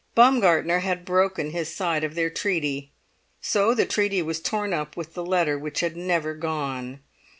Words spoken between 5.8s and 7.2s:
had never gone.